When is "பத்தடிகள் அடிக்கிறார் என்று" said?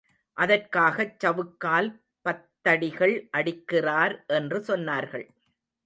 2.25-4.59